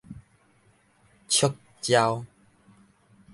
[1.29, 2.25] 觸礁